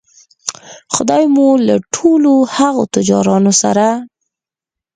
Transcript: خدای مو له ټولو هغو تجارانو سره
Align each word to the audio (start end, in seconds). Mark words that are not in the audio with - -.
خدای 0.93 1.23
مو 1.33 1.47
له 1.67 1.75
ټولو 1.95 2.33
هغو 2.55 2.83
تجارانو 2.95 3.51
سره 3.61 3.87